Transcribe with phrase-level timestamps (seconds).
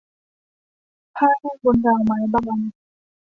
[1.15, 2.59] ผ้าแห้งบนราวไม้บาง